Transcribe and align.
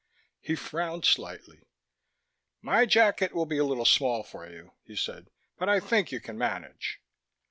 He 0.39 0.55
frowned 0.55 1.05
slightly. 1.05 1.61
"My 2.59 2.87
jacket 2.87 3.33
will 3.35 3.45
be 3.45 3.59
a 3.59 3.63
little 3.63 3.85
small 3.85 4.23
for 4.23 4.49
you," 4.49 4.71
he 4.83 4.95
said. 4.95 5.29
"But 5.59 5.69
I 5.69 5.79
think 5.79 6.11
you 6.11 6.19
can 6.19 6.39
manage." 6.39 6.99